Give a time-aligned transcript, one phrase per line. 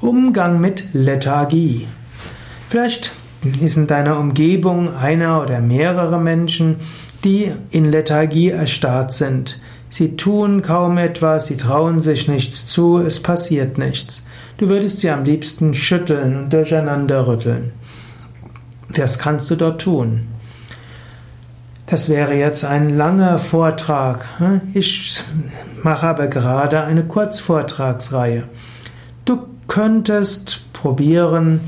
[0.00, 1.88] Umgang mit Lethargie.
[2.68, 3.10] Vielleicht
[3.60, 6.76] ist in deiner Umgebung einer oder mehrere Menschen,
[7.24, 9.60] die in Lethargie erstarrt sind.
[9.90, 14.24] Sie tun kaum etwas, sie trauen sich nichts zu, es passiert nichts.
[14.58, 17.72] Du würdest sie am liebsten schütteln und durcheinander rütteln.
[18.90, 20.28] Was kannst du dort tun?
[21.86, 24.26] Das wäre jetzt ein langer Vortrag.
[24.74, 25.20] Ich
[25.82, 28.44] mache aber gerade eine Kurzvortragsreihe.
[29.24, 31.60] Du könntest probieren,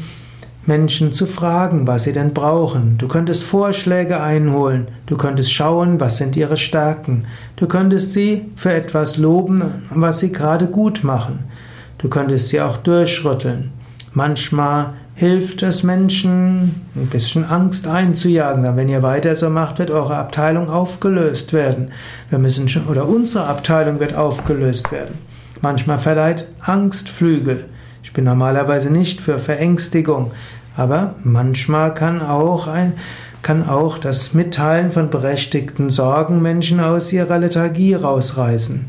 [0.67, 2.99] Menschen zu fragen, was sie denn brauchen.
[2.99, 4.89] Du könntest Vorschläge einholen.
[5.07, 7.27] Du könntest schauen, was sind ihre Stärken.
[7.57, 11.45] Du könntest sie für etwas loben, was sie gerade gut machen.
[11.99, 13.73] Du könntest sie auch durchrütteln.
[14.13, 18.77] Manchmal hilft es Menschen, ein bisschen Angst einzujagen.
[18.77, 21.91] Wenn ihr weiter so macht, wird eure Abteilung aufgelöst werden.
[22.31, 25.19] Wir müssen schon, oder unsere Abteilung wird aufgelöst werden.
[25.63, 27.67] Manchmal verleiht Angst Flügel.
[28.03, 30.33] Ich bin normalerweise nicht für Verängstigung,
[30.77, 32.95] aber manchmal kann auch ein,
[33.43, 38.89] kann auch das Mitteilen von berechtigten Sorgen Menschen aus ihrer Lethargie rausreißen.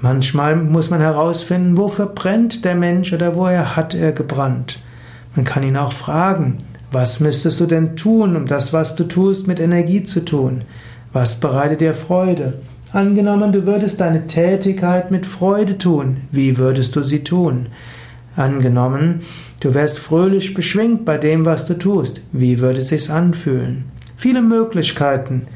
[0.00, 4.78] Manchmal muss man herausfinden, wofür brennt der Mensch oder woher hat er gebrannt.
[5.34, 6.58] Man kann ihn auch fragen,
[6.92, 10.62] was müsstest du denn tun, um das, was du tust, mit Energie zu tun?
[11.12, 12.54] Was bereitet dir Freude?
[12.92, 17.66] Angenommen, du würdest deine Tätigkeit mit Freude tun, wie würdest du sie tun?
[18.38, 19.22] Angenommen,
[19.58, 23.86] du wärst fröhlich beschwingt bei dem, was du tust, wie würde es sich anfühlen?
[24.16, 25.48] Viele Möglichkeiten.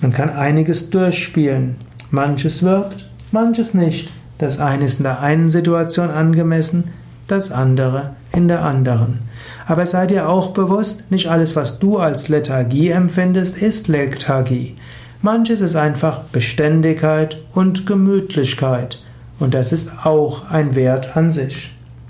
[0.00, 1.76] Man kann einiges durchspielen.
[2.10, 4.10] Manches wirkt, manches nicht.
[4.38, 6.92] Das eine ist in der einen Situation angemessen,
[7.26, 9.18] das andere in der anderen.
[9.66, 14.76] Aber sei dir auch bewusst, nicht alles, was du als Lethargie empfindest, ist Lethargie.
[15.20, 18.98] Manches ist einfach Beständigkeit und Gemütlichkeit.
[19.38, 21.74] Und das ist auch ein Wert an sich.